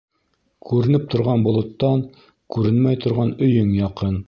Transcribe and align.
Күренеп 0.69 1.05
торған 1.15 1.43
болоттан 1.49 2.03
күренмәй 2.57 3.01
торған 3.07 3.37
өйөң 3.49 3.71
яҡын. 3.85 4.19